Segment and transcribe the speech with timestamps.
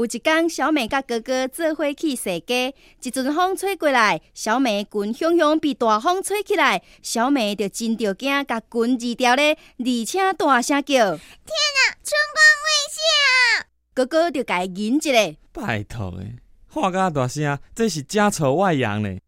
[0.00, 16.36] 有一天，小美甲哥哥做伙去逛街，一阵风吹过来，小美裙向向被大风吹起来，小美就真着惊，甲裙撕掉咧，而且大声叫：“天啊，春光未谢！”哥哥就甲伊忍一下，拜托诶，
[16.72, 19.18] 话甲大声，这是家丑外扬呢。